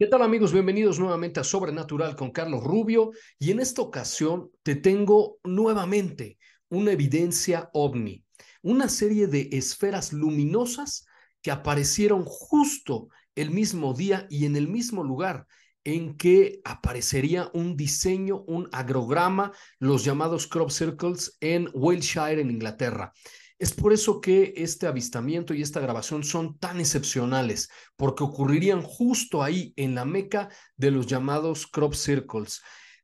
¿Qué 0.00 0.06
tal 0.06 0.22
amigos? 0.22 0.54
Bienvenidos 0.54 0.98
nuevamente 0.98 1.40
a 1.40 1.44
Sobrenatural 1.44 2.16
con 2.16 2.30
Carlos 2.30 2.64
Rubio 2.64 3.10
y 3.38 3.50
en 3.50 3.60
esta 3.60 3.82
ocasión 3.82 4.50
te 4.62 4.74
tengo 4.74 5.36
nuevamente 5.44 6.38
una 6.70 6.92
evidencia 6.92 7.68
ovni, 7.74 8.24
una 8.62 8.88
serie 8.88 9.26
de 9.26 9.50
esferas 9.52 10.14
luminosas 10.14 11.04
que 11.42 11.50
aparecieron 11.50 12.24
justo 12.24 13.08
el 13.34 13.50
mismo 13.50 13.92
día 13.92 14.26
y 14.30 14.46
en 14.46 14.56
el 14.56 14.68
mismo 14.68 15.04
lugar 15.04 15.46
en 15.84 16.16
que 16.16 16.62
aparecería 16.64 17.50
un 17.52 17.76
diseño, 17.76 18.42
un 18.46 18.70
agrograma, 18.72 19.52
los 19.78 20.02
llamados 20.02 20.46
crop 20.46 20.70
circles 20.70 21.36
en 21.40 21.68
Wiltshire, 21.74 22.40
en 22.40 22.50
Inglaterra. 22.50 23.12
Es 23.60 23.74
por 23.74 23.92
eso 23.92 24.22
que 24.22 24.54
este 24.56 24.86
avistamiento 24.86 25.52
y 25.52 25.60
esta 25.60 25.80
grabación 25.80 26.24
son 26.24 26.56
tan 26.56 26.80
excepcionales, 26.80 27.68
porque 27.94 28.24
ocurrirían 28.24 28.80
justo 28.80 29.42
ahí 29.42 29.74
en 29.76 29.94
la 29.94 30.06
meca 30.06 30.48
de 30.76 30.90
los 30.90 31.06
llamados 31.06 31.66
crop 31.66 31.92
circles. 31.92 32.62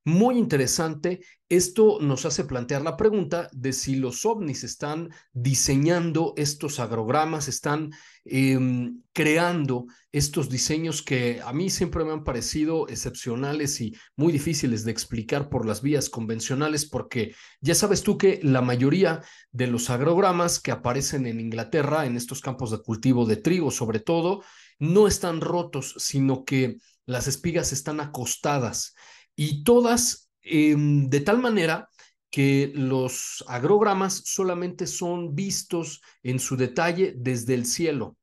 Muy 0.08 0.38
interesante, 0.38 1.18
esto 1.48 1.98
nos 2.00 2.26
hace 2.26 2.44
plantear 2.44 2.82
la 2.82 2.96
pregunta 2.96 3.48
de 3.52 3.72
si 3.72 3.96
los 3.96 4.24
ovnis 4.24 4.62
están 4.62 5.10
diseñando 5.32 6.32
estos 6.36 6.78
agrogramas, 6.78 7.48
están 7.48 7.90
em, 8.24 9.02
creando 9.12 9.86
estos 10.12 10.48
diseños 10.48 11.02
que 11.02 11.40
a 11.44 11.52
mí 11.52 11.70
siempre 11.70 12.04
me 12.04 12.12
han 12.12 12.22
parecido 12.22 12.86
excepcionales 12.86 13.80
y 13.80 13.96
muy 14.14 14.32
difíciles 14.32 14.84
de 14.84 14.92
explicar 14.92 15.48
por 15.48 15.66
las 15.66 15.82
vías 15.82 16.08
convencionales, 16.08 16.86
porque 16.88 17.34
ya 17.60 17.74
sabes 17.74 18.04
tú 18.04 18.16
que 18.16 18.38
la 18.44 18.62
mayoría 18.62 19.24
de 19.50 19.66
los 19.66 19.90
agrogramas 19.90 20.60
que 20.60 20.70
aparecen 20.70 21.26
en 21.26 21.40
Inglaterra, 21.40 22.06
en 22.06 22.16
estos 22.16 22.40
campos 22.40 22.70
de 22.70 22.78
cultivo 22.78 23.26
de 23.26 23.38
trigo 23.38 23.72
sobre 23.72 23.98
todo, 23.98 24.44
no 24.78 25.08
están 25.08 25.40
rotos, 25.40 25.96
sino 25.98 26.44
que 26.44 26.76
las 27.06 27.26
espigas 27.26 27.72
están 27.72 27.98
acostadas 27.98 28.94
y 29.36 29.62
todas 29.62 30.30
em, 30.42 31.08
de 31.08 31.20
tal 31.20 31.38
manera 31.38 31.88
que 32.30 32.72
los 32.74 33.44
agrogramas 33.46 34.22
solamente 34.24 34.86
son 34.86 35.34
vistos 35.34 36.02
en 36.22 36.38
su 36.38 36.56
detalle 36.56 37.14
desde 37.16 37.54
el 37.54 37.66
cielo. 37.66 38.16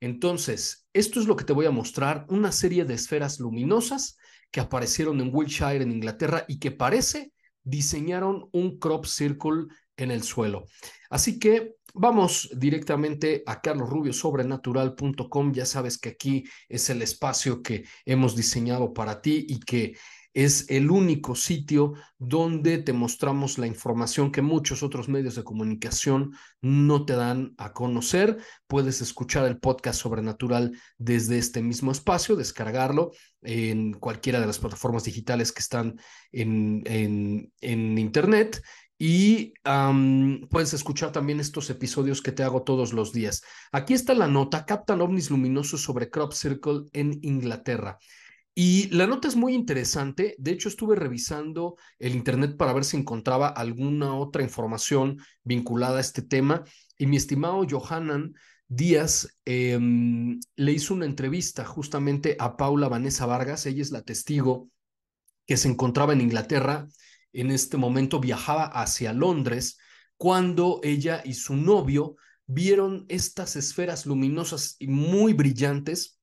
Entonces, 0.00 0.86
esto 0.92 1.20
es 1.20 1.26
lo 1.26 1.36
que 1.36 1.44
te 1.44 1.52
voy 1.52 1.66
a 1.66 1.70
mostrar, 1.70 2.26
una 2.28 2.52
serie 2.52 2.84
de 2.84 2.94
esferas 2.94 3.38
luminosas 3.40 4.18
que 4.50 4.60
aparecieron 4.60 5.20
en 5.20 5.30
Wiltshire, 5.32 5.82
en 5.82 5.92
Inglaterra, 5.92 6.44
y 6.48 6.58
que 6.58 6.70
parece 6.70 7.32
diseñaron 7.62 8.48
un 8.52 8.78
crop 8.78 9.06
circle 9.06 9.66
en 9.96 10.10
el 10.10 10.22
suelo. 10.22 10.66
Así 11.10 11.38
que 11.38 11.76
vamos 11.94 12.50
directamente 12.54 13.42
a 13.46 13.60
carlosrubiosobrenatural.com. 13.60 15.52
Ya 15.52 15.66
sabes 15.66 15.98
que 15.98 16.10
aquí 16.10 16.44
es 16.68 16.90
el 16.90 17.02
espacio 17.02 17.62
que 17.62 17.84
hemos 18.04 18.36
diseñado 18.36 18.92
para 18.92 19.20
ti 19.20 19.46
y 19.48 19.60
que 19.60 19.96
es 20.36 20.66
el 20.68 20.90
único 20.90 21.34
sitio 21.34 21.94
donde 22.18 22.76
te 22.76 22.92
mostramos 22.92 23.56
la 23.56 23.66
información 23.66 24.30
que 24.30 24.42
muchos 24.42 24.82
otros 24.82 25.08
medios 25.08 25.34
de 25.34 25.44
comunicación 25.44 26.32
no 26.60 27.06
te 27.06 27.14
dan 27.14 27.54
a 27.56 27.72
conocer. 27.72 28.36
Puedes 28.66 29.00
escuchar 29.00 29.46
el 29.46 29.58
podcast 29.58 29.98
sobrenatural 29.98 30.78
desde 30.98 31.38
este 31.38 31.62
mismo 31.62 31.90
espacio, 31.90 32.36
descargarlo 32.36 33.12
en 33.40 33.94
cualquiera 33.94 34.38
de 34.38 34.46
las 34.46 34.58
plataformas 34.58 35.04
digitales 35.04 35.52
que 35.52 35.60
están 35.60 35.98
en, 36.32 36.82
en, 36.84 37.98
Internet. 37.98 38.62
Y 38.98 39.54
puedes 40.50 40.74
escuchar 40.74 41.12
también 41.12 41.40
estos 41.40 41.70
episodios 41.70 42.20
que 42.20 42.32
te 42.32 42.42
hago 42.42 42.62
todos 42.62 42.92
los 42.92 43.14
días. 43.14 43.40
Aquí 43.72 43.94
está 43.94 44.12
la 44.12 44.28
nota, 44.28 44.66
captan 44.66 45.00
ovnis 45.00 45.30
luminosos 45.30 45.80
sobre 45.80 46.10
Crop 46.10 46.34
Circle 46.34 46.82
en 46.92 47.18
Inglaterra. 47.22 47.96
Y 48.58 48.88
la 48.88 49.06
nota 49.06 49.28
es 49.28 49.36
muy 49.36 49.52
interesante. 49.52 50.34
De 50.38 50.50
hecho, 50.50 50.70
estuve 50.70 50.96
revisando 50.96 51.76
el 51.98 52.14
Internet 52.14 52.56
para 52.56 52.72
ver 52.72 52.86
si 52.86 52.96
encontraba 52.96 53.48
alguna 53.48 54.14
otra 54.14 54.42
información 54.42 55.18
vinculada 55.44 55.98
a 55.98 56.00
este 56.00 56.22
tema. 56.22 56.64
Y 56.96 57.06
mi 57.06 57.18
estimado 57.18 57.66
Johanan 57.68 58.32
Díaz 58.66 59.28
em, 59.44 60.40
le 60.56 60.72
hizo 60.72 60.94
una 60.94 61.04
entrevista 61.04 61.66
justamente 61.66 62.34
a 62.38 62.56
Paula 62.56 62.88
Vanessa 62.88 63.26
Vargas. 63.26 63.66
Ella 63.66 63.82
es 63.82 63.90
la 63.90 64.00
testigo 64.00 64.70
que 65.46 65.58
se 65.58 65.68
encontraba 65.68 66.14
en 66.14 66.22
Inglaterra. 66.22 66.88
En 67.34 67.50
este 67.50 67.76
momento 67.76 68.20
viajaba 68.20 68.64
hacia 68.64 69.12
Londres 69.12 69.76
cuando 70.16 70.80
ella 70.82 71.20
y 71.22 71.34
su 71.34 71.56
novio 71.56 72.16
vieron 72.46 73.04
estas 73.10 73.54
esferas 73.54 74.06
luminosas 74.06 74.76
y 74.78 74.86
muy 74.86 75.34
brillantes 75.34 76.15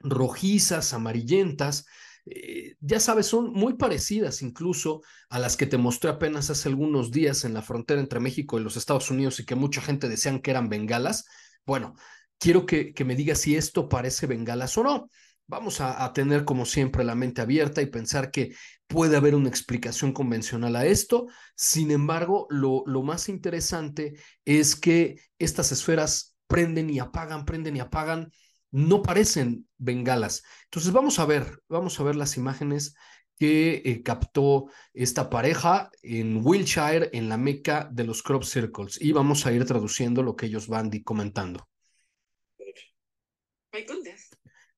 rojizas, 0.00 0.92
amarillentas, 0.92 1.86
eh, 2.26 2.76
ya 2.80 3.00
sabes, 3.00 3.26
son 3.26 3.52
muy 3.52 3.74
parecidas 3.74 4.42
incluso 4.42 5.02
a 5.30 5.38
las 5.38 5.56
que 5.56 5.66
te 5.66 5.78
mostré 5.78 6.10
apenas 6.10 6.50
hace 6.50 6.68
algunos 6.68 7.10
días 7.10 7.44
en 7.44 7.54
la 7.54 7.62
frontera 7.62 8.00
entre 8.00 8.20
México 8.20 8.58
y 8.58 8.62
los 8.62 8.76
Estados 8.76 9.10
Unidos 9.10 9.40
y 9.40 9.46
que 9.46 9.54
mucha 9.54 9.80
gente 9.80 10.08
decían 10.08 10.40
que 10.40 10.50
eran 10.50 10.68
bengalas. 10.68 11.26
Bueno, 11.64 11.94
quiero 12.38 12.66
que, 12.66 12.92
que 12.92 13.04
me 13.04 13.16
digas 13.16 13.40
si 13.40 13.56
esto 13.56 13.88
parece 13.88 14.26
bengalas 14.26 14.76
o 14.78 14.82
no. 14.82 15.10
Vamos 15.46 15.80
a, 15.80 16.12
tener 16.12 16.44
como 16.44 16.64
siempre 16.64 17.02
la 17.02 17.16
mente 17.16 17.40
abierta 17.40 17.82
y 17.82 17.86
pensar 17.86 18.30
que 18.30 18.54
puede 18.86 19.16
haber 19.16 19.34
una 19.34 19.48
explicación 19.48 20.12
convencional 20.12 20.76
a 20.76 20.86
esto. 20.86 21.26
Sin 21.56 21.90
embargo, 21.90 22.46
lo, 22.50 22.84
lo 22.86 23.02
más 23.02 23.28
interesante 23.28 24.14
es 24.44 24.76
que 24.76 25.20
estas 25.40 25.72
esferas 25.72 26.36
prenden 26.46 26.88
y 26.88 27.00
apagan, 27.00 27.44
prenden 27.44 27.76
y 27.76 27.80
apagan 27.80 28.30
no 28.70 29.02
parecen 29.02 29.66
bengalas. 29.78 30.44
Entonces 30.64 30.92
vamos 30.92 31.18
a 31.18 31.26
ver, 31.26 31.62
vamos 31.68 31.98
a 31.98 32.02
ver 32.04 32.16
las 32.16 32.36
imágenes 32.36 32.94
que 33.40 33.82
eh, 33.84 34.02
captó 34.02 34.66
esta 34.92 35.30
pareja 35.30 35.90
en 36.02 36.40
Wiltshire, 36.44 37.08
en 37.14 37.30
la 37.30 37.38
meca 37.38 37.88
de 37.90 38.04
los 38.04 38.22
crop 38.22 38.44
circles, 38.44 39.00
y 39.00 39.12
vamos 39.12 39.46
a 39.46 39.52
ir 39.52 39.64
traduciendo 39.64 40.22
lo 40.22 40.36
que 40.36 40.46
ellos 40.46 40.68
van 40.68 40.90
comentando. 41.02 41.66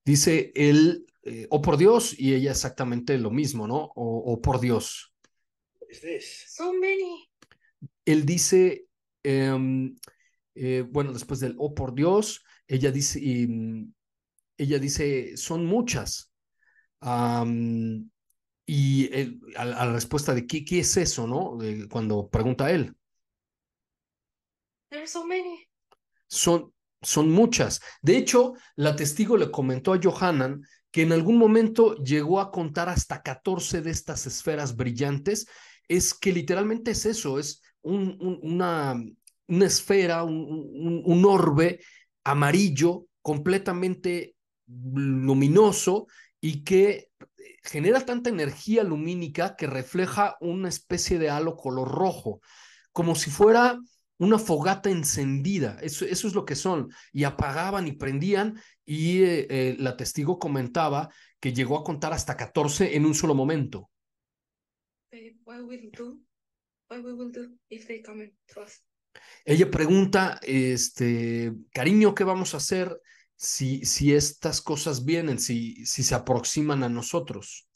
Dice 0.05 0.51
él, 0.55 1.05
eh, 1.23 1.47
o 1.49 1.57
oh, 1.57 1.61
por 1.61 1.77
Dios, 1.77 2.17
y 2.17 2.33
ella 2.33 2.51
exactamente 2.51 3.17
lo 3.17 3.31
mismo, 3.31 3.67
¿no? 3.67 3.91
O, 3.95 4.41
por 4.41 4.59
Dios. 4.61 5.13
So 6.47 6.73
many. 6.73 7.29
Él 8.05 8.25
dice, 8.25 8.87
em, 9.23 9.95
eh, 10.55 10.85
bueno, 10.89 11.11
después 11.11 11.39
del, 11.39 11.55
oh 11.57 11.73
por 11.73 11.93
Dios, 11.93 12.43
ella 12.67 12.91
dice, 12.91 13.19
mm, 13.47 13.93
ella 14.57 14.79
dice, 14.79 15.37
son 15.37 15.65
muchas. 15.65 16.31
y 18.65 19.09
a, 19.57 19.65
la 19.65 19.91
respuesta 19.91 20.33
de 20.33 20.47
¿qué, 20.47 20.63
qué 20.63 20.79
es 20.79 20.95
eso, 20.97 21.27
¿no? 21.27 21.57
cuando 21.89 22.29
pregunta 22.29 22.65
a 22.65 22.71
él. 22.71 22.95
so 25.05 25.25
many. 25.25 25.67
Son, 26.27 26.73
son 27.01 27.29
muchas. 27.29 27.81
De 28.01 28.17
hecho, 28.17 28.53
la 28.75 28.95
testigo 28.95 29.37
le 29.37 29.51
comentó 29.51 29.93
a 29.93 29.99
Johanan 30.01 30.61
que 30.91 31.01
en 31.01 31.11
algún 31.11 31.37
momento 31.37 31.95
llegó 32.03 32.39
a 32.39 32.51
contar 32.51 32.87
hasta 32.87 33.23
14 33.23 33.81
de 33.81 33.89
estas 33.89 34.27
esferas 34.27 34.75
brillantes, 34.75 35.47
es 35.87 36.13
que 36.13 36.31
literalmente 36.31 36.91
es 36.91 37.05
eso, 37.07 37.39
es 37.39 37.61
un, 37.81 38.39
una, 38.43 38.95
una, 39.47 39.65
esfera, 39.65 40.23
un, 40.23 41.01
un 41.03 41.25
orbe 41.25 41.79
amarillo 42.23 43.07
completamente 43.21 44.35
luminoso 44.67 46.07
y 46.39 46.63
que 46.63 47.09
genera 47.63 48.05
tanta 48.05 48.29
energía 48.29 48.83
lumínica 48.83 49.55
que 49.55 49.67
refleja 49.67 50.37
una 50.41 50.69
especie 50.69 51.17
de 51.19 51.29
halo 51.29 51.55
color 51.55 51.89
rojo, 51.89 52.41
como 52.91 53.15
si 53.15 53.29
fuera 53.29 53.79
una 54.17 54.37
fogata 54.37 54.89
encendida, 54.89 55.77
eso, 55.81 56.05
eso 56.05 56.27
es 56.27 56.35
lo 56.35 56.45
que 56.45 56.55
son, 56.55 56.89
y 57.11 57.23
apagaban 57.23 57.87
y 57.87 57.93
prendían, 57.93 58.59
y 58.85 59.23
eh, 59.23 59.47
eh, 59.49 59.75
la 59.79 59.97
testigo 59.97 60.39
comentaba 60.39 61.09
que 61.39 61.53
llegó 61.53 61.77
a 61.77 61.83
contar 61.83 62.13
hasta 62.13 62.37
14 62.37 62.95
en 62.95 63.05
un 63.05 63.15
solo 63.15 63.35
momento. 63.35 63.89
Ella 69.45 69.69
pregunta, 69.69 70.39
este, 70.43 71.53
cariño, 71.73 72.15
¿qué 72.15 72.23
vamos 72.23 72.53
a 72.53 72.57
hacer 72.57 72.99
si, 73.35 73.85
si 73.85 74.13
estas 74.13 74.61
cosas 74.61 75.05
vienen, 75.05 75.39
si, 75.39 75.85
si 75.85 76.03
se 76.03 76.15
aproximan 76.15 76.83
a 76.83 76.89
nosotros? 76.89 77.67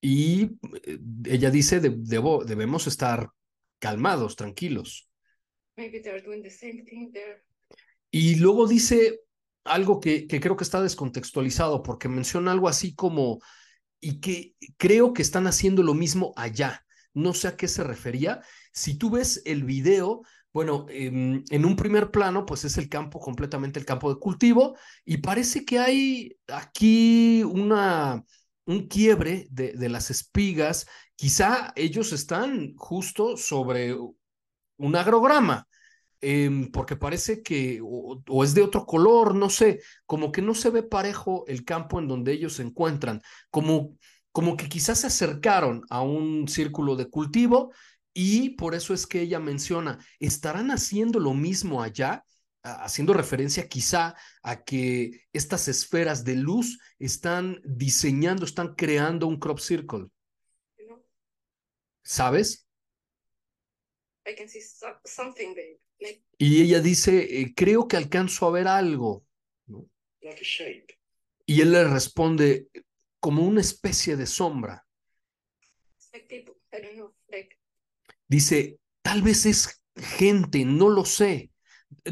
Y 0.00 0.42
eh, 0.84 0.98
ella 1.26 1.50
dice, 1.50 1.80
debo, 1.80 2.44
debemos 2.44 2.86
estar 2.86 3.30
calmados, 3.78 4.36
tranquilos. 4.36 5.08
Y 8.10 8.36
luego 8.36 8.68
dice 8.68 9.20
algo 9.64 10.00
que, 10.00 10.26
que 10.26 10.40
creo 10.40 10.56
que 10.56 10.64
está 10.64 10.82
descontextualizado, 10.82 11.82
porque 11.82 12.08
menciona 12.08 12.52
algo 12.52 12.68
así 12.68 12.94
como, 12.94 13.40
y 14.00 14.20
que 14.20 14.54
creo 14.76 15.12
que 15.12 15.22
están 15.22 15.46
haciendo 15.46 15.82
lo 15.82 15.94
mismo 15.94 16.32
allá. 16.36 16.84
No 17.14 17.34
sé 17.34 17.48
a 17.48 17.56
qué 17.56 17.68
se 17.68 17.84
refería. 17.84 18.42
Si 18.72 18.96
tú 18.96 19.10
ves 19.10 19.42
el 19.44 19.64
video, 19.64 20.22
bueno, 20.52 20.86
em, 20.90 21.44
en, 21.50 21.64
un 21.64 21.76
primer 21.76 22.10
plano, 22.10 22.44
pues 22.44 22.64
es 22.64 22.76
el 22.78 22.88
campo, 22.88 23.20
completamente 23.20 23.78
el 23.78 23.86
campo 23.86 24.12
de 24.12 24.20
cultivo, 24.20 24.76
y 25.04 25.18
parece 25.18 25.64
que 25.64 25.78
hay 25.78 26.36
aquí 26.48 27.42
una, 27.44 28.24
un 28.66 28.86
quiebre 28.88 29.46
de, 29.50 29.72
de 29.72 29.88
las 29.88 30.10
espigas. 30.10 30.86
Quizá 31.16 31.72
ellos 31.76 32.12
están 32.12 32.74
justo 32.76 33.36
sobre 33.36 33.96
un 34.76 34.96
agrograma, 34.96 35.66
em, 36.20 36.70
porque 36.70 36.96
parece 36.96 37.42
que 37.42 37.80
o, 37.82 38.22
o, 38.28 38.44
es 38.44 38.54
de 38.54 38.62
otro 38.62 38.84
color, 38.86 39.34
no 39.34 39.50
sé, 39.50 39.80
como 40.06 40.32
que 40.32 40.42
no 40.42 40.54
se 40.54 40.70
ve 40.70 40.82
parejo 40.82 41.44
el 41.46 41.64
campo 41.64 41.98
en 41.98 42.08
donde 42.08 42.32
ellos 42.32 42.54
se 42.54 42.62
encuentran, 42.62 43.22
como, 43.50 43.96
como 44.32 44.56
que 44.56 44.68
quizás 44.68 45.00
se 45.00 45.06
acercaron 45.06 45.84
a 45.90 46.02
un 46.02 46.48
círculo 46.48 46.96
de 46.96 47.08
cultivo 47.08 47.72
y 48.14 48.50
por 48.50 48.74
eso 48.74 48.92
es 48.94 49.06
que 49.06 49.20
ella 49.20 49.38
menciona, 49.38 49.98
¿estarán 50.18 50.70
haciendo 50.70 51.20
lo 51.20 51.34
mismo 51.34 51.82
allá? 51.82 52.24
haciendo 52.62 53.12
referencia 53.12 53.68
quizá 53.68 54.14
a 54.42 54.62
que 54.62 55.22
estas 55.32 55.68
esferas 55.68 56.24
de 56.24 56.36
luz 56.36 56.78
están 56.98 57.60
diseñando, 57.64 58.44
están 58.44 58.74
creando 58.74 59.26
un 59.26 59.38
crop 59.38 59.58
circle. 59.58 60.06
¿Sabes? 62.04 62.66
Y 66.38 66.62
ella 66.62 66.80
dice, 66.80 67.40
eh, 67.40 67.52
creo 67.54 67.88
que 67.88 67.96
alcanzo 67.96 68.46
a 68.46 68.52
ver 68.52 68.68
algo. 68.68 69.24
Y 71.46 71.60
él 71.60 71.72
le 71.72 71.84
responde, 71.84 72.68
como 73.22 73.42
una 73.42 73.60
especie 73.60 74.16
de 74.16 74.26
sombra. 74.26 74.84
Dice, 78.26 78.80
tal 79.00 79.22
vez 79.22 79.46
es 79.46 79.84
gente, 79.94 80.64
no 80.64 80.88
lo 80.88 81.04
sé. 81.04 81.52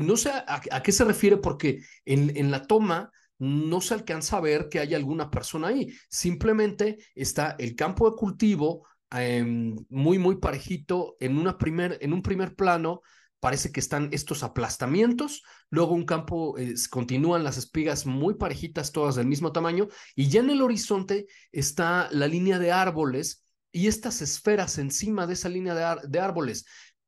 No 0.01 0.17
sé 0.17 0.31
a, 0.31 0.83
qué 0.85 0.93
se 0.93 1.05
refiere 1.05 1.39
porque 1.39 1.83
en, 2.05 2.37
en, 2.37 2.53
la 2.53 2.63
toma 2.63 3.11
no 3.39 3.81
se 3.81 3.95
alcanza 3.95 4.37
a 4.37 4.41
ver 4.41 4.69
que 4.69 4.79
haya 4.79 4.97
alguna 4.97 5.33
persona 5.33 5.69
ahí. 5.69 5.93
Simplemente 6.09 6.99
está 7.17 7.57
el 7.59 7.75
campo 7.75 8.09
de 8.09 8.17
cultivo 8.17 8.87
em, 9.11 9.75
muy, 9.89 10.17
muy 10.19 10.37
parejito 10.37 11.17
en, 11.19 11.39
una 11.39 11.59
primer, 11.59 11.99
en 12.01 12.13
un 12.13 12.23
primer 12.23 12.55
plano. 12.55 13.03
Parece 13.41 13.73
que 13.73 13.81
están 13.81 14.11
estos 14.13 14.43
aplastamientos, 14.43 15.43
luego 15.71 15.95
un 15.95 16.05
campo, 16.05 16.57
continúan 16.91 17.43
las 17.43 17.57
espigas 17.57 18.05
muy 18.05 18.35
parejitas, 18.35 18.93
todas 18.93 19.15
del 19.15 19.27
mismo 19.27 19.51
tamaño, 19.51 19.89
y 20.15 20.29
ya 20.29 20.41
en 20.41 20.51
el 20.51 20.61
horizonte 20.61 21.27
está 21.51 22.09
la 22.13 22.29
línea 22.29 22.59
de 22.59 22.71
árboles 22.71 23.47
y 23.73 23.87
estas 23.87 24.21
esferas 24.21 24.77
encima 24.77 25.27
de 25.27 25.33
esa 25.33 25.49
línea 25.49 25.97
de, 26.07 26.21
árboles 26.21 26.67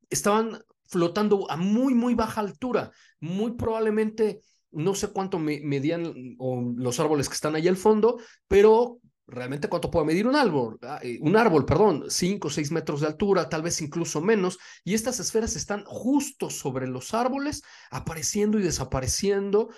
estaban 0.09 0.63
flotando 0.89 1.51
a 1.51 1.57
muy, 1.57 1.95
muy 1.95 2.15
baja 2.15 2.41
altura. 2.41 2.93
Muy 3.21 3.53
probablemente, 3.53 4.41
no 4.71 4.95
sé 4.95 5.09
cuánto 5.09 5.39
medían 5.39 6.37
los 6.77 6.99
árboles 6.99 7.29
que 7.29 7.35
están 7.35 7.57
ahí 7.57 7.69
al 7.69 7.77
fondo, 7.77 8.19
pero 8.49 9.02
realmente 9.27 9.69
cuánto 9.69 9.91
puede 9.91 10.07
medir 10.07 10.27
un 10.27 10.37
árbol, 10.37 10.79
ah, 10.83 11.01
eh, 11.03 11.19
un 11.21 11.37
árbol, 11.37 11.65
perdón, 11.65 12.05
cinco 12.09 12.49
o 12.49 12.51
seis 12.51 12.71
metros 12.71 13.01
de 13.01 13.07
altura, 13.07 13.49
tal 13.49 13.63
vez 13.63 13.81
incluso 13.81 14.21
menos, 14.21 14.59
y 14.85 14.95
estas 14.95 15.21
esferas 15.21 15.57
están 15.57 15.85
justo 15.85 16.51
sobre 16.51 16.87
los 16.87 17.15
árboles, 17.15 17.63
apareciendo 17.91 18.59
y 18.59 18.63
desapareciendo. 18.63 19.71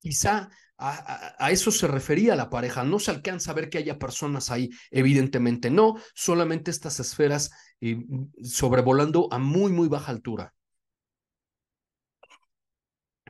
quizá 0.00 0.50
a, 0.78 1.50
eso 1.50 1.70
se 1.70 1.86
refería 1.86 2.34
la 2.34 2.50
pareja. 2.50 2.82
No 2.84 2.98
se 2.98 3.10
alcanza 3.12 3.52
a 3.52 3.54
ver 3.54 3.70
que 3.70 3.78
haya 3.78 3.98
personas 3.98 4.50
ahí, 4.50 4.70
evidentemente 4.90 5.70
no, 5.70 5.96
solamente 6.14 6.70
estas 6.70 6.98
esferas 7.00 7.50
eh, 7.80 7.98
sobrevolando 8.42 9.28
a 9.32 9.38
muy, 9.38 9.72
muy 9.72 9.88
baja 9.88 10.10
altura. 10.10 10.54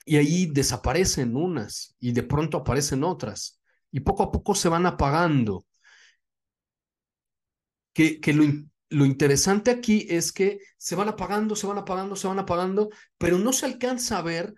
Y 0.04 0.16
ahí 0.16 0.46
desaparecen 0.46 1.36
unas 1.36 1.94
y 2.00 2.12
de 2.12 2.22
pronto 2.22 2.58
aparecen 2.58 3.04
otras 3.04 3.61
y 3.92 4.00
poco 4.00 4.24
a 4.24 4.32
poco 4.32 4.54
se 4.56 4.68
van 4.68 4.86
apagando. 4.86 5.64
Que, 7.92 8.20
que 8.20 8.32
lo, 8.32 8.44
lo 8.88 9.04
interesante 9.04 9.70
aquí 9.70 10.06
es 10.08 10.32
que 10.32 10.60
se 10.78 10.96
van 10.96 11.08
apagando, 11.08 11.54
se 11.56 11.66
van 11.66 11.78
apagando, 11.78 12.16
se 12.16 12.26
van 12.26 12.38
apagando, 12.38 12.90
pero 13.18 13.38
no 13.38 13.52
se 13.52 13.66
alcanza 13.66 14.18
a 14.18 14.22
ver 14.22 14.54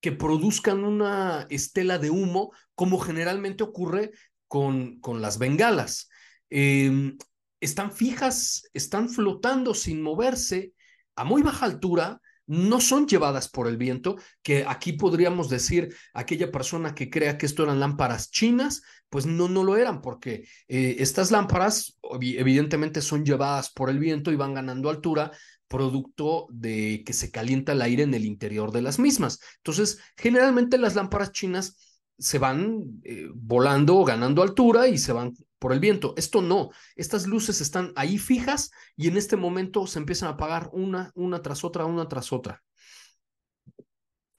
que 0.00 0.12
produzcan 0.12 0.84
una 0.84 1.46
estela 1.48 1.98
de 1.98 2.10
humo, 2.10 2.52
como 2.74 2.98
generalmente 2.98 3.62
ocurre 3.62 4.10
con, 4.48 4.98
con 5.00 5.22
las 5.22 5.38
bengalas. 5.38 6.08
Em, 6.50 7.16
están 7.60 7.92
fijas, 7.92 8.68
están 8.74 9.08
flotando 9.08 9.74
sin 9.74 10.02
moverse 10.02 10.74
a 11.14 11.24
muy 11.24 11.42
baja 11.42 11.66
altura, 11.66 12.20
no 12.46 12.80
son 12.80 13.06
llevadas 13.06 13.48
por 13.48 13.68
el 13.68 13.76
viento, 13.76 14.16
que 14.42 14.64
aquí 14.66 14.92
podríamos 14.94 15.48
decir 15.48 15.94
aquella 16.12 16.50
persona 16.50 16.94
que 16.94 17.10
crea 17.10 17.38
que 17.38 17.46
esto 17.46 17.62
eran 17.62 17.80
lámparas 17.80 18.30
chinas, 18.30 18.82
pues 19.08 19.26
no, 19.26 19.48
no 19.48 19.64
lo 19.64 19.76
eran, 19.76 20.00
porque 20.00 20.46
eh, 20.68 20.96
estas 20.98 21.30
lámparas 21.30 21.98
evidentemente 22.20 23.00
son 23.00 23.24
llevadas 23.24 23.70
por 23.70 23.90
el 23.90 23.98
viento 23.98 24.32
y 24.32 24.36
van 24.36 24.54
ganando 24.54 24.90
altura 24.90 25.30
producto 25.68 26.46
de 26.50 27.02
que 27.06 27.14
se 27.14 27.30
calienta 27.30 27.72
el 27.72 27.80
aire 27.80 28.02
en 28.02 28.12
el 28.12 28.26
interior 28.26 28.72
de 28.72 28.82
las 28.82 28.98
mismas. 28.98 29.40
Entonces, 29.56 29.98
generalmente 30.16 30.76
las 30.76 30.94
lámparas 30.94 31.32
chinas 31.32 31.76
se 32.18 32.38
van 32.38 33.00
eh, 33.04 33.28
volando 33.34 33.96
o 33.96 34.04
ganando 34.04 34.42
altura 34.42 34.88
y 34.88 34.98
se 34.98 35.12
van 35.12 35.32
por 35.62 35.72
el 35.72 35.78
viento. 35.78 36.12
Esto 36.16 36.42
no, 36.42 36.70
estas 36.96 37.28
luces 37.28 37.60
están 37.60 37.92
ahí 37.94 38.18
fijas 38.18 38.72
y 38.96 39.06
en 39.06 39.16
este 39.16 39.36
momento 39.36 39.86
se 39.86 40.00
empiezan 40.00 40.28
a 40.28 40.32
apagar 40.32 40.68
una, 40.72 41.12
una 41.14 41.40
tras 41.40 41.62
otra, 41.62 41.86
una 41.86 42.08
tras 42.08 42.32
otra. 42.32 42.64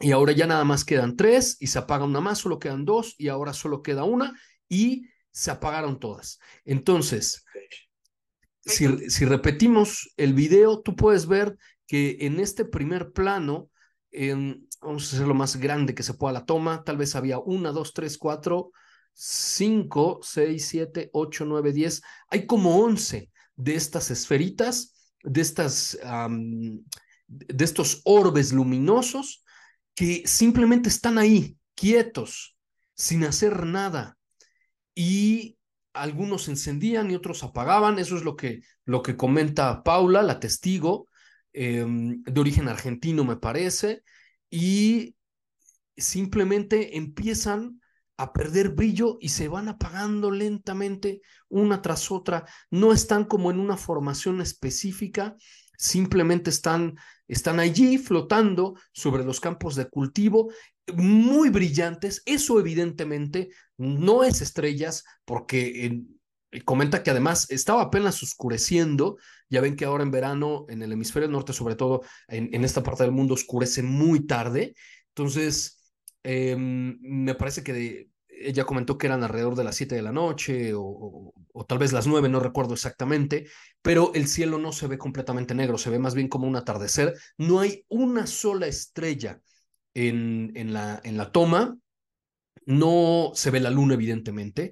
Y 0.02 0.12
ahora 0.12 0.34
ya 0.34 0.48
nada 0.48 0.66
más 0.66 0.84
quedan 0.84 1.16
tres 1.16 1.56
y 1.62 1.68
se 1.68 1.80
apaga 1.80 2.04
una 2.04 2.20
más, 2.20 2.40
solo 2.40 2.60
quedan 2.60 2.84
dos 2.84 3.16
y 3.18 3.30
ahora 3.30 3.54
solo 3.54 3.82
queda 3.82 4.04
una 4.04 4.38
y 4.68 5.08
se 5.32 5.50
apagaron 5.50 5.98
todas. 5.98 6.40
Entonces, 6.66 7.46
si, 8.66 8.86
repetimos 9.24 10.14
el 10.18 10.34
video, 10.34 10.82
tú 10.82 10.98
puedes 10.98 11.26
ver 11.26 11.56
que 11.88 12.18
en 12.20 12.42
este 12.42 12.66
primer 12.66 13.14
plano, 13.14 13.70
vamos 14.82 15.14
a 15.14 15.16
hacer 15.16 15.26
lo 15.26 15.36
más 15.36 15.56
grande 15.56 15.96
que 15.96 16.04
se 16.04 16.16
pueda 16.16 16.34
la 16.34 16.46
toma, 16.46 16.84
tal 16.84 16.98
vez 16.98 17.16
había 17.16 17.40
una, 17.40 17.72
dos, 17.72 17.94
tres, 17.94 18.18
cuatro, 18.18 18.74
cinco, 19.14 20.20
seis, 20.22 20.68
siete, 20.68 21.10
ocho, 21.14 21.46
nueve, 21.46 21.72
diez, 21.72 22.02
hay 22.30 22.46
como 22.46 22.78
once 22.80 23.32
de 23.56 23.76
estas 23.76 24.12
esferitas, 24.12 25.14
de, 25.24 25.42
estas, 25.42 25.98
de 27.28 27.64
estos 27.66 28.02
orbes 28.04 28.52
luminosos 28.52 29.44
que 29.96 30.24
simplemente 30.26 30.90
están 30.90 31.18
ahí, 31.18 31.58
quietos, 31.76 32.58
sin 32.96 33.24
hacer 33.24 33.66
nada. 33.66 34.18
Y 34.96 35.58
algunos 35.94 36.48
encendían 36.48 37.12
y 37.12 37.16
otros 37.16 37.44
apagaban. 37.44 38.00
Eso 38.00 38.18
es 38.18 38.24
lo 38.24 38.36
que, 38.36 38.62
lo 38.86 39.04
que 39.04 39.16
comenta 39.16 39.84
Paula, 39.84 40.24
la 40.24 40.40
testigo, 40.40 41.08
em, 41.54 42.24
de 42.24 42.42
origen 42.42 42.68
argentino, 42.68 43.24
me 43.24 43.38
parece. 43.38 44.04
Y 44.50 45.16
simplemente 45.96 46.98
empiezan 46.98 47.80
a 48.18 48.32
perder 48.34 48.70
brillo 48.70 49.18
y 49.20 49.30
se 49.30 49.48
van 49.48 49.68
apagando 49.68 50.32
lentamente 50.32 51.22
una 51.50 51.82
tras 51.82 52.12
otra. 52.12 52.46
No 52.70 52.94
están 52.94 53.26
como 53.26 53.52
en 53.52 53.60
una 53.60 53.78
formación 53.78 54.42
específica, 54.42 55.36
simplemente 55.78 56.50
están, 56.50 56.96
están 57.28 57.60
allí 57.60 57.98
flotando 57.98 58.76
sobre 58.92 59.24
los 59.24 59.40
campos 59.40 59.76
de 59.76 59.90
cultivo, 59.90 60.52
muy 60.96 61.50
brillantes. 61.50 62.22
Eso 62.26 62.60
evidentemente 62.60 63.50
no 63.78 64.24
es 64.24 64.42
estrellas 64.42 65.04
porque 65.26 66.04
comenta 66.66 67.02
que 67.02 67.12
además 67.12 67.50
estaba 67.50 67.84
apenas 67.84 68.22
oscureciendo. 68.22 69.18
Ya 69.50 69.62
ven 69.62 69.76
que 69.76 69.86
ahora 69.86 70.04
en 70.04 70.12
verano, 70.12 70.66
en 70.70 70.84
el 70.84 70.92
hemisferio 70.92 71.30
norte, 71.30 71.54
sobre 71.54 71.76
todo 71.76 72.02
en, 72.28 72.54
en 72.54 72.64
esta 72.64 72.84
parte 72.84 73.04
del 73.04 73.12
mundo, 73.12 73.34
oscurece 73.34 73.82
muy 73.82 74.26
tarde. 74.28 74.76
Entonces, 75.10 75.83
Em, 76.24 76.98
me 77.02 77.36
parece 77.36 77.64
que 77.64 78.10
ella 78.30 78.66
comentó 78.66 78.98
que 78.98 79.08
eran 79.08 79.24
alrededor 79.24 79.56
de 79.56 79.64
las 79.64 79.76
7 79.76 79.96
de 79.96 80.02
la 80.02 80.12
noche 80.12 80.72
o, 80.76 81.34
tal 81.68 81.78
vez 81.78 81.94
las 81.94 82.08
9, 82.08 82.30
no 82.30 82.40
recuerdo 82.40 82.74
exactamente, 82.74 83.48
pero 83.82 84.12
el 84.16 84.28
cielo 84.28 84.58
no 84.58 84.72
se 84.72 84.88
ve 84.88 84.98
completamente 84.98 85.54
negro, 85.54 85.78
se 85.78 85.90
ve 85.90 86.00
más 86.00 86.16
bien 86.16 86.28
como 86.28 86.48
un 86.48 86.56
atardecer. 86.56 87.14
No 87.38 87.60
hay 87.60 87.86
una 87.90 88.28
sola 88.28 88.68
estrella 88.68 89.42
en, 89.94 90.74
la 90.74 91.32
toma, 91.32 91.78
no 92.66 93.32
se 93.36 93.52
ve 93.52 93.60
la 93.60 93.70
luna 93.70 93.94
evidentemente, 93.96 94.72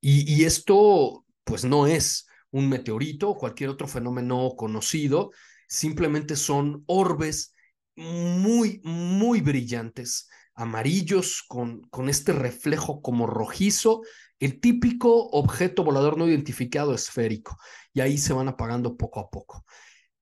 y, 0.00 0.32
y 0.32 0.44
esto 0.44 1.24
pues 1.44 1.64
no 1.64 1.86
es 1.86 2.26
un 2.50 2.68
meteorito 2.68 3.30
o 3.30 3.36
cualquier 3.36 3.70
otro 3.70 3.88
fenómeno 3.88 4.54
conocido, 4.56 5.30
simplemente 5.68 6.36
son 6.36 6.84
orbes 6.86 7.54
muy, 7.96 8.80
muy 8.84 9.40
brillantes 9.40 10.28
amarillos 10.58 11.44
con, 11.46 11.82
con 11.82 12.08
este 12.08 12.32
reflejo 12.32 13.00
como 13.00 13.26
rojizo, 13.26 14.02
el 14.40 14.60
típico 14.60 15.28
objeto 15.28 15.84
volador 15.84 16.18
no 16.18 16.28
identificado 16.28 16.94
esférico. 16.94 17.56
Y 17.92 18.00
ahí 18.00 18.18
se 18.18 18.32
van 18.32 18.48
apagando 18.48 18.96
poco 18.96 19.20
a 19.20 19.30
poco. 19.30 19.64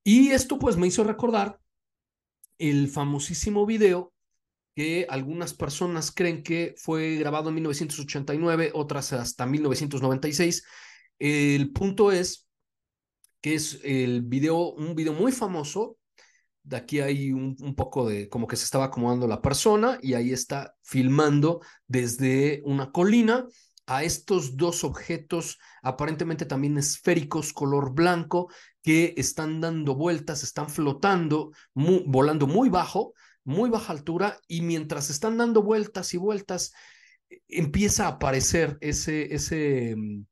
Y 0.04 0.28
esto 0.30 0.58
pues 0.58 0.76
me 0.76 0.86
hizo 0.86 1.04
recordar 1.04 1.58
el 2.58 2.88
famosísimo 2.88 3.66
video 3.66 4.12
que 4.74 5.06
algunas 5.08 5.54
personas 5.54 6.12
creen 6.12 6.42
que 6.42 6.74
fue 6.76 7.16
grabado 7.16 7.48
en 7.48 7.54
1989, 7.56 8.72
otras 8.74 9.14
hasta 9.14 9.46
1996. 9.46 10.64
El 11.18 11.72
punto 11.72 12.12
es 12.12 12.46
que 13.40 13.54
es 13.54 13.80
el 13.84 14.20
video, 14.20 14.72
un 14.74 14.94
video 14.94 15.14
muy 15.14 15.32
famoso 15.32 15.96
de 16.66 16.76
aquí 16.76 17.00
hay 17.00 17.32
un, 17.32 17.56
poco 17.76 18.08
de 18.08 18.28
como 18.28 18.48
que 18.48 18.56
se 18.56 18.64
estaba 18.64 18.86
acomodando 18.86 19.28
la 19.28 19.40
persona 19.40 19.98
y 20.02 20.14
ahí 20.14 20.32
está 20.32 20.74
filmando 20.82 21.60
desde 21.86 22.60
una 22.64 22.90
colina 22.90 23.46
a 23.86 24.02
estos 24.02 24.56
dos 24.56 24.82
objetos 24.82 25.58
aparentemente 25.80 26.44
también 26.44 26.76
esféricos 26.76 27.52
color 27.52 27.94
blanco 27.94 28.50
que 28.82 29.14
están 29.16 29.60
dando 29.60 29.94
vueltas, 29.94 30.42
están 30.42 30.68
flotando, 30.68 31.52
volando 31.74 32.48
muy 32.48 32.68
bajo, 32.68 33.14
muy 33.44 33.70
baja 33.70 33.92
altura 33.92 34.40
y 34.48 34.62
mientras 34.62 35.08
están 35.08 35.36
dando 35.36 35.62
vueltas 35.62 36.14
y 36.14 36.16
vueltas 36.16 36.72
empieza 37.46 38.06
a 38.06 38.10
aparecer 38.10 38.76
ese, 38.80 39.32
ese, 39.32 39.94
mm, 39.96 40.24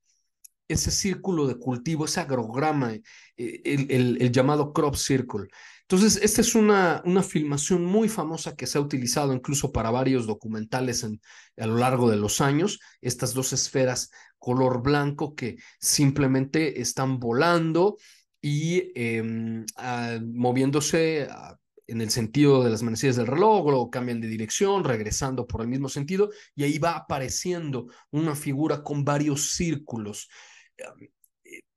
ese 0.66 0.90
círculo 0.90 1.46
de 1.46 1.58
cultivo, 1.58 2.06
ese 2.06 2.20
agrograma, 2.20 2.92
eh, 2.92 3.02
el, 3.36 4.20
el 4.20 4.32
llamado 4.32 4.72
crop 4.72 4.96
circle. 4.96 5.46
Entonces, 5.88 6.18
esta 6.22 6.40
es 6.40 6.54
una, 6.54 7.02
una 7.04 7.22
filmación 7.22 7.84
muy 7.84 8.08
famosa 8.08 8.56
que 8.56 8.66
se 8.66 8.78
ha 8.78 8.80
utilizado 8.80 9.34
incluso 9.34 9.70
para 9.70 9.90
varios 9.90 10.26
documentales 10.26 11.04
a 11.04 11.66
lo 11.66 11.76
largo 11.76 12.10
de 12.10 12.16
los 12.16 12.40
años, 12.40 12.80
estas 13.02 13.34
dos 13.34 13.52
esferas 13.52 14.10
color 14.38 14.82
blanco 14.82 15.34
que 15.34 15.56
simplemente 15.78 16.80
están 16.80 17.18
volando 17.18 17.96
y 18.40 18.92
em, 18.94 19.64
ah, 19.76 20.18
moviéndose 20.22 21.26
ah, 21.30 21.56
en 21.86 22.00
el 22.00 22.10
sentido 22.10 22.62
de 22.62 22.70
las 22.70 22.82
manecillas 22.82 23.16
del 23.16 23.26
reloj, 23.26 23.66
o 23.66 23.90
cambian 23.90 24.20
de 24.20 24.28
dirección, 24.28 24.84
regresando 24.84 25.46
por 25.46 25.62
el 25.62 25.68
mismo 25.68 25.88
sentido, 25.88 26.30
y 26.54 26.64
ahí 26.64 26.78
va 26.78 26.96
apareciendo 26.96 27.88
una 28.10 28.34
figura 28.34 28.82
con 28.82 29.04
varios 29.04 29.52
círculos. 29.52 30.28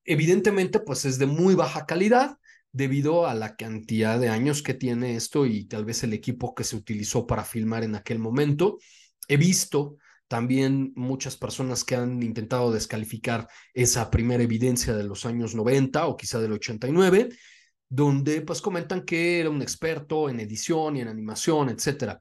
Evidentemente, 0.04 0.80
pues 0.80 1.06
es 1.06 1.18
de 1.20 1.26
muy 1.26 1.56
baja 1.56 1.86
calidad, 1.86 2.38
debido 2.72 3.28
a 3.28 3.34
la 3.34 3.56
cantidad 3.56 4.20
de 4.20 4.30
años 4.30 4.62
que 4.62 4.74
tiene 4.74 5.16
esto 5.16 5.46
y 5.46 5.66
tal 5.66 5.86
vez 5.86 6.04
el 6.04 6.14
equipo 6.14 6.54
que 6.54 6.64
se 6.64 6.76
utilizó 6.76 7.26
para 7.26 7.44
filmar 7.44 7.84
en 7.84 7.96
aquel 7.96 8.20
momento. 8.20 8.78
He 9.28 9.38
visto 9.38 9.98
también 10.28 10.92
muchas 10.96 11.38
personas 11.38 11.84
que 11.84 11.96
han 11.96 12.22
intentado 12.22 12.72
descalificar 12.72 13.48
esa 13.74 14.12
primera 14.12 14.44
evidencia 14.44 14.96
de 14.96 15.04
los 15.04 15.26
años 15.26 15.56
90 15.56 16.06
o 16.08 16.18
quizá 16.18 16.40
del 16.40 16.54
89, 16.54 17.30
donde 17.90 18.42
pues 18.42 18.62
comentan 18.62 19.04
que 19.04 19.40
era 19.40 19.50
un 19.50 19.62
experto 19.62 20.30
en 20.30 20.40
edición 20.40 20.98
y 20.98 21.02
en 21.02 21.08
animación, 21.08 21.70
etcétera. 21.70 22.20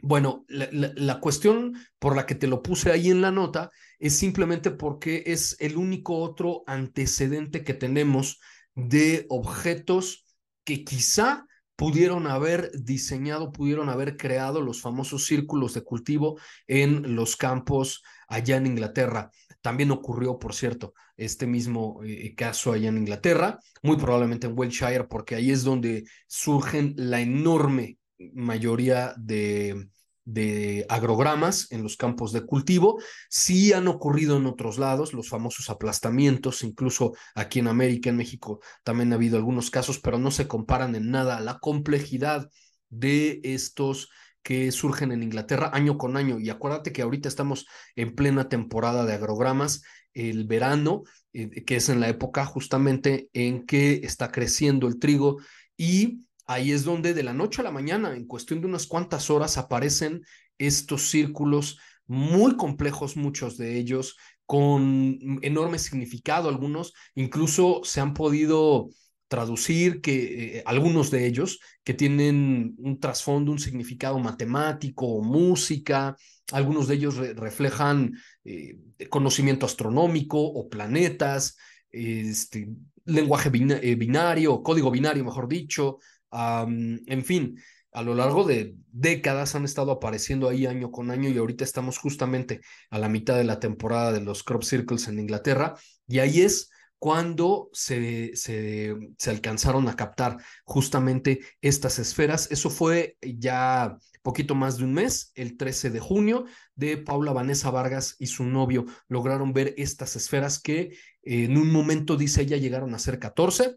Bueno, 0.00 0.44
la, 0.48 0.68
la, 0.72 1.20
cuestión 1.20 1.76
por 2.00 2.16
la 2.16 2.26
que 2.26 2.34
te 2.34 2.48
lo 2.48 2.60
puse 2.60 2.90
ahí 2.90 3.08
en 3.08 3.20
la 3.20 3.30
nota 3.30 3.70
es 4.00 4.16
simplemente 4.16 4.72
porque 4.72 5.22
es 5.26 5.54
el 5.60 5.76
único 5.76 6.16
otro 6.16 6.64
antecedente 6.66 7.62
que 7.62 7.74
tenemos 7.74 8.40
de 8.74 9.26
objetos 9.28 10.26
que 10.64 10.84
quizá 10.84 11.46
pudieron 11.76 12.26
haber 12.26 12.70
diseñado, 12.72 13.50
pudieron 13.50 13.88
haber 13.88 14.16
creado 14.16 14.60
los 14.60 14.80
famosos 14.80 15.24
círculos 15.24 15.74
de 15.74 15.82
cultivo 15.82 16.38
en 16.66 17.16
los 17.16 17.36
campos 17.36 18.02
allá 18.28 18.56
en 18.56 18.66
Inglaterra. 18.66 19.30
También 19.60 19.90
ocurrió, 19.90 20.38
por 20.38 20.54
cierto, 20.54 20.94
este 21.16 21.46
mismo 21.46 22.00
eh, 22.04 22.34
caso 22.34 22.72
allá 22.72 22.88
en 22.88 22.98
Inglaterra, 22.98 23.58
muy 23.82 23.96
probablemente 23.96 24.46
en 24.46 24.58
Wiltshire, 24.58 25.04
porque 25.04 25.34
ahí 25.34 25.50
es 25.50 25.64
donde 25.64 26.04
surgen 26.26 26.94
la 26.96 27.20
enorme 27.20 27.98
mayoría 28.32 29.14
de 29.16 29.88
de 30.24 30.86
agrogramas 30.88 31.70
en 31.72 31.82
los 31.82 31.96
campos 31.96 32.32
de 32.32 32.42
cultivo. 32.42 33.00
Sí 33.28 33.72
han 33.72 33.88
ocurrido 33.88 34.36
en 34.36 34.46
otros 34.46 34.78
lados 34.78 35.12
los 35.12 35.28
famosos 35.28 35.70
aplastamientos, 35.70 36.62
incluso 36.62 37.12
aquí 37.34 37.58
en 37.58 37.68
América, 37.68 38.10
en 38.10 38.16
México, 38.16 38.60
también 38.84 39.12
ha 39.12 39.16
habido 39.16 39.36
algunos 39.36 39.70
casos, 39.70 39.98
pero 39.98 40.18
no 40.18 40.30
se 40.30 40.48
comparan 40.48 40.94
en 40.94 41.10
nada 41.10 41.36
a 41.36 41.40
la 41.40 41.58
complejidad 41.58 42.48
de 42.88 43.40
estos 43.42 44.10
que 44.42 44.72
surgen 44.72 45.12
en 45.12 45.22
Inglaterra 45.22 45.70
año 45.72 45.96
con 45.98 46.16
año. 46.16 46.38
Y 46.38 46.50
acuérdate 46.50 46.92
que 46.92 47.02
ahorita 47.02 47.28
estamos 47.28 47.66
en 47.96 48.14
plena 48.14 48.48
temporada 48.48 49.04
de 49.04 49.14
agrogramas, 49.14 49.82
el 50.14 50.46
verano, 50.46 51.02
eh, 51.32 51.64
que 51.64 51.76
es 51.76 51.88
en 51.88 52.00
la 52.00 52.08
época 52.08 52.44
justamente 52.44 53.28
en 53.32 53.64
que 53.64 54.00
está 54.04 54.30
creciendo 54.30 54.86
el 54.88 54.98
trigo 54.98 55.38
y 55.76 56.26
ahí 56.46 56.72
es 56.72 56.84
donde 56.84 57.14
de 57.14 57.22
la 57.22 57.32
noche 57.32 57.60
a 57.60 57.64
la 57.64 57.70
mañana, 57.70 58.14
en 58.14 58.26
cuestión 58.26 58.60
de 58.60 58.66
unas 58.66 58.86
cuantas 58.86 59.30
horas, 59.30 59.58
aparecen 59.58 60.22
estos 60.58 61.08
círculos 61.10 61.78
muy 62.06 62.56
complejos, 62.56 63.16
muchos 63.16 63.56
de 63.56 63.78
ellos, 63.78 64.16
con 64.46 65.18
enorme 65.42 65.78
significado, 65.78 66.48
algunos. 66.48 66.92
Incluso 67.14 67.80
se 67.84 68.00
han 68.00 68.14
podido 68.14 68.90
traducir 69.28 70.02
que 70.02 70.58
eh, 70.58 70.62
algunos 70.66 71.10
de 71.10 71.26
ellos 71.26 71.58
que 71.84 71.94
tienen 71.94 72.74
un 72.76 73.00
trasfondo, 73.00 73.50
un 73.50 73.58
significado 73.58 74.18
matemático 74.18 75.06
o 75.06 75.22
música, 75.22 76.14
algunos 76.52 76.86
de 76.86 76.96
ellos 76.96 77.16
reflejan 77.16 78.12
eh, 78.44 78.76
conocimiento 79.08 79.64
astronómico 79.64 80.38
o 80.38 80.68
planetas, 80.68 81.56
este, 81.90 82.68
lenguaje 83.04 83.50
eh, 83.54 83.94
binario, 83.94 84.62
código 84.62 84.90
binario, 84.90 85.24
mejor 85.24 85.48
dicho, 85.48 85.98
en 86.32 87.24
fin, 87.24 87.58
a 87.92 88.02
lo 88.02 88.14
largo 88.14 88.44
de 88.44 88.74
décadas 88.90 89.54
han 89.54 89.64
estado 89.64 89.92
apareciendo 89.92 90.48
ahí 90.48 90.66
año 90.66 90.90
con 90.90 91.10
año 91.10 91.28
y 91.28 91.38
ahorita 91.38 91.64
estamos 91.64 91.98
justamente 91.98 92.60
a 92.90 92.98
la 92.98 93.08
mitad 93.08 93.36
de 93.36 93.44
la 93.44 93.60
temporada 93.60 94.12
de 94.12 94.20
los 94.20 94.42
crop 94.42 94.62
circles 94.62 95.08
en 95.08 95.18
Inglaterra 95.18 95.74
y 96.06 96.20
ahí 96.20 96.40
es 96.40 96.70
cuando 96.98 97.68
se, 97.72 98.34
se, 98.36 98.94
se 99.18 99.30
alcanzaron 99.30 99.88
a 99.88 99.96
captar 99.96 100.36
justamente 100.64 101.40
estas 101.60 101.98
esferas. 101.98 102.48
Eso 102.52 102.70
fue 102.70 103.16
ya 103.20 103.98
poquito 104.22 104.54
más 104.54 104.78
de 104.78 104.84
un 104.84 104.94
mes, 104.94 105.32
el 105.34 105.56
13 105.56 105.90
de 105.90 106.00
junio, 106.00 106.46
de 106.74 106.96
Paula 106.96 107.32
Vanessa 107.32 107.70
Vargas 107.70 108.16
y 108.18 108.28
su 108.28 108.44
novio 108.44 108.86
lograron 109.08 109.52
ver 109.52 109.74
estas 109.76 110.16
esferas 110.16 110.60
que 110.60 110.96
en 111.22 111.56
un 111.56 111.70
momento, 111.70 112.16
dice 112.16 112.42
ella, 112.42 112.56
llegaron 112.56 112.94
a 112.94 112.98
ser 112.98 113.18
14 113.18 113.76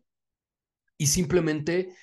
y 0.97 1.07
simplemente 1.07 1.95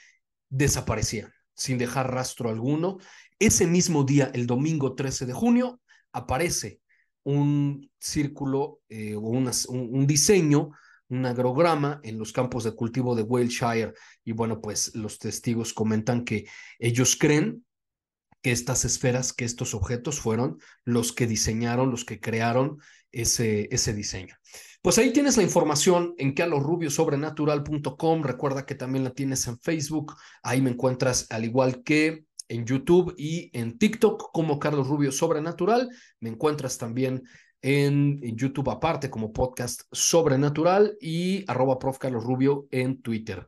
desaparecían 0.52 1.32
sin 1.54 1.78
dejar 1.78 2.12
rastro 2.12 2.50
alguno. 2.50 2.98
Ese 3.38 3.66
mismo 3.66 4.04
día, 4.04 4.30
el 4.34 4.46
domingo 4.46 4.94
13 4.94 5.26
de 5.26 5.32
junio, 5.32 5.80
aparece 6.12 6.80
un 7.24 7.90
círculo 7.98 8.80
eh, 8.88 9.14
o 9.14 9.20
un, 9.20 10.06
diseño, 10.06 10.70
un 11.08 11.26
agrograma 11.26 12.00
en 12.02 12.18
los 12.18 12.32
campos 12.32 12.64
de 12.64 12.74
cultivo 12.74 13.14
de 13.14 13.22
Wiltshire. 13.22 13.94
Y 14.24 14.32
bueno, 14.32 14.60
pues 14.60 14.94
los 14.94 15.18
testigos 15.18 15.72
comentan 15.72 16.24
que 16.24 16.46
ellos 16.78 17.16
creen 17.16 17.64
que 18.42 18.50
estas 18.50 18.84
esferas, 18.84 19.32
que 19.32 19.44
estos 19.44 19.72
objetos 19.74 20.20
fueron 20.20 20.58
los 20.84 21.12
que 21.12 21.26
diseñaron, 21.26 21.90
los 21.90 22.04
que 22.04 22.20
crearon 22.20 22.78
ese, 23.12 23.92
diseño. 23.94 24.34
Pues 24.80 24.98
ahí 24.98 25.12
tienes 25.12 25.36
la 25.36 25.44
información 25.44 26.14
en 26.18 26.34
carlosrubiosobrenatural.com. 26.34 28.22
Recuerda 28.22 28.66
que 28.66 28.74
también 28.74 29.04
la 29.04 29.10
tienes 29.10 29.46
en 29.46 29.58
Facebook. 29.60 30.16
Ahí 30.42 30.60
me 30.60 30.70
encuentras 30.70 31.26
al 31.30 31.44
igual 31.44 31.82
que 31.84 32.24
en 32.48 32.66
YouTube 32.66 33.14
y 33.16 33.50
en 33.56 33.78
TikTok 33.78 34.32
como 34.32 34.58
Carlos 34.58 34.88
Rubio 34.88 35.12
Sobrenatural. 35.12 35.88
Me 36.20 36.30
encuentras 36.30 36.78
también 36.78 37.22
en, 37.62 38.20
YouTube 38.36 38.70
aparte 38.70 39.08
como 39.08 39.32
podcast 39.32 39.82
Sobrenatural 39.92 40.96
y 41.00 41.44
arroba 41.48 41.78
prof 41.78 41.98
Carlos 41.98 42.24
Rubio 42.24 42.66
en 42.70 43.00
Twitter. 43.00 43.46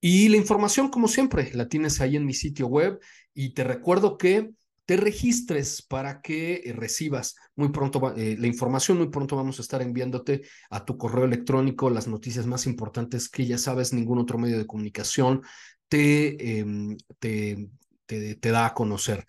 Y 0.00 0.28
la 0.28 0.36
información, 0.36 0.88
como 0.88 1.08
siempre, 1.08 1.50
la 1.54 1.68
tienes 1.68 2.00
ahí 2.00 2.16
en 2.16 2.26
mi 2.26 2.34
sitio 2.34 2.66
web 2.66 3.00
y 3.34 3.54
te 3.54 3.64
recuerdo 3.64 4.16
que 4.16 4.50
te 4.86 4.96
registres 4.96 5.82
para 5.82 6.22
que 6.22 6.62
eh, 6.64 6.72
recibas 6.72 7.34
muy 7.56 7.68
pronto 7.70 8.14
eh, 8.16 8.36
la 8.38 8.46
información. 8.46 8.98
Muy 8.98 9.08
pronto 9.08 9.36
vamos 9.36 9.58
a 9.58 9.62
estar 9.62 9.82
enviándote 9.82 10.42
a 10.70 10.84
tu 10.84 10.96
correo 10.96 11.24
electrónico 11.24 11.90
las 11.90 12.06
noticias 12.06 12.46
más 12.46 12.66
importantes 12.66 13.28
que 13.28 13.46
ya 13.46 13.58
sabes, 13.58 13.92
ningún 13.92 14.18
otro 14.18 14.38
medio 14.38 14.58
de 14.58 14.66
comunicación 14.66 15.42
te, 15.88 16.58
em, 16.58 16.96
te, 17.18 17.68
te, 18.06 18.36
te 18.36 18.50
da 18.50 18.66
a 18.66 18.74
conocer. 18.74 19.26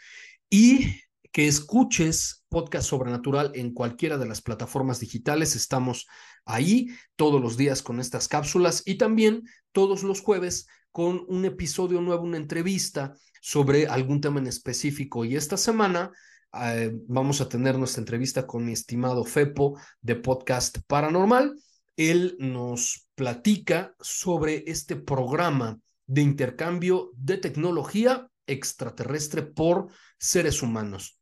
Y 0.49 1.01
que 1.31 1.47
escuches 1.47 2.45
podcast 2.49 2.89
sobrenatural 2.89 3.51
en 3.53 3.73
cualquiera 3.73 4.17
de 4.17 4.27
las 4.27 4.41
plataformas 4.41 4.99
digitales. 4.99 5.55
Estamos 5.55 6.07
ahí 6.45 6.87
todos 7.15 7.41
los 7.41 7.57
días 7.57 7.81
con 7.81 7.99
estas 7.99 8.27
cápsulas 8.27 8.83
y 8.85 8.95
también 8.95 9.43
todos 9.71 10.03
los 10.03 10.21
jueves 10.21 10.67
con 10.97 11.23
un 11.27 11.45
episodio 11.45 12.01
nuevo, 12.01 12.23
una 12.23 12.37
entrevista 12.37 13.13
sobre 13.39 13.85
algún 13.85 14.19
tema 14.19 14.39
en 14.39 14.47
específico. 14.47 15.25
Y 15.25 15.35
esta 15.35 15.55
semana 15.55 16.11
eh, 16.59 16.91
vamos 17.07 17.39
a 17.39 17.47
tener 17.47 17.77
nuestra 17.77 18.01
entrevista 18.01 18.47
con 18.47 18.65
mi 18.65 18.71
estimado 18.71 19.23
Fepo 19.23 19.79
de 20.01 20.15
Podcast 20.15 20.79
Paranormal. 20.87 21.53
Él 21.95 22.35
nos 22.39 23.09
platica 23.13 23.93
sobre 23.99 24.63
este 24.65 24.95
programa 24.95 25.79
de 26.07 26.23
intercambio 26.23 27.11
de 27.15 27.37
tecnología 27.37 28.27
extraterrestre 28.47 29.43
por 29.43 29.89
seres 30.17 30.63
humanos, 30.63 31.19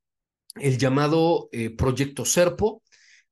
el 0.55 0.77
llamado 0.77 1.49
eh, 1.51 1.69
Proyecto 1.69 2.23
Serpo, 2.23 2.81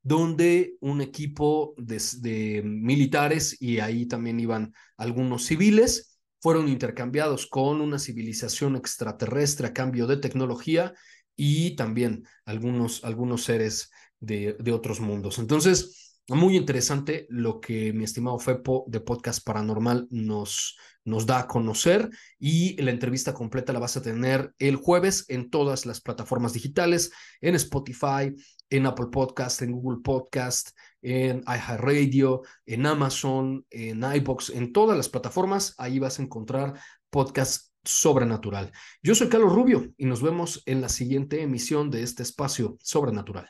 donde 0.01 0.75
un 0.81 0.99
equipo 0.99 1.73
de, 1.77 2.61
militares 2.65 3.55
y 3.61 3.79
ahí 3.79 4.07
también 4.07 4.41
iban 4.41 4.73
algunos 4.97 5.45
civiles, 5.45 6.12
fueron 6.43 6.67
intercambiados 6.67 7.47
con 7.47 7.79
una 7.79 7.97
civilización 7.97 8.75
extraterrestre 8.75 9.65
a 9.67 9.73
cambio 9.73 10.07
de 10.07 10.17
tecnología 10.17 10.93
y 11.37 11.77
también 11.77 12.25
algunos, 12.43 13.05
algunos 13.05 13.45
seres 13.45 13.89
de, 14.19 14.57
de 14.59 14.73
otros 14.73 14.99
mundos. 14.99 15.39
Entonces, 15.39 16.12
muy 16.29 16.55
interesante 16.55 17.25
lo 17.29 17.59
que 17.59 17.91
mi 17.93 18.05
estimado 18.05 18.39
Fepo 18.39 18.85
de 18.87 19.01
Podcast 19.01 19.45
Paranormal 19.45 20.07
nos, 20.09 20.77
nos 21.03 21.25
da 21.25 21.39
a 21.39 21.47
conocer 21.47 22.09
y 22.39 22.81
la 22.81 22.91
entrevista 22.91 23.33
completa 23.33 23.73
la 23.73 23.79
vas 23.79 23.97
a 23.97 24.01
tener 24.01 24.53
el 24.57 24.77
jueves 24.77 25.25
en 25.27 25.49
todas 25.49 25.85
las 25.85 25.99
plataformas 25.99 26.53
digitales, 26.53 27.11
en 27.41 27.55
Spotify, 27.55 28.33
en 28.69 28.85
Apple 28.85 29.07
Podcast, 29.11 29.61
en 29.61 29.73
Google 29.73 30.01
Podcast, 30.01 30.69
en 31.01 31.43
iHeartRadio, 31.45 32.41
en 32.65 32.85
Amazon, 32.85 33.65
en 33.69 34.03
iBox, 34.03 34.51
en 34.51 34.71
todas 34.71 34.95
las 34.95 35.09
plataformas, 35.09 35.75
ahí 35.77 35.99
vas 35.99 36.19
a 36.19 36.23
encontrar 36.23 36.73
podcast 37.09 37.73
sobrenatural. 37.83 38.71
Yo 39.01 39.13
soy 39.13 39.27
Carlos 39.27 39.53
Rubio 39.53 39.93
y 39.97 40.05
nos 40.05 40.21
vemos 40.21 40.63
en 40.65 40.79
la 40.79 40.87
siguiente 40.87 41.41
emisión 41.41 41.91
de 41.91 42.01
este 42.03 42.23
espacio 42.23 42.77
sobrenatural. 42.81 43.49